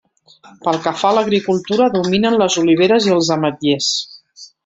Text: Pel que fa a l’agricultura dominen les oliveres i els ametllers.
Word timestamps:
Pel 0.61 0.77
que 0.85 0.93
fa 1.01 1.09
a 1.09 1.15
l’agricultura 1.17 1.89
dominen 1.97 2.39
les 2.43 2.57
oliveres 2.63 3.09
i 3.11 3.15
els 3.19 3.31
ametllers. 3.39 3.93